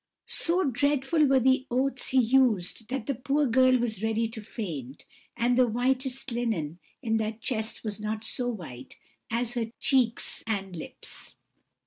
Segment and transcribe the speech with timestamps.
[0.25, 5.05] "So dreadful were the oaths he used that the poor girl was ready to faint,
[5.37, 8.97] and the whitest linen in that chest was not so white
[9.29, 11.35] as her cheeks and lips.